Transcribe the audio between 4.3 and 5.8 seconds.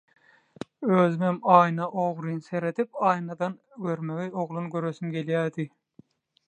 oglany göresim gelýärdi...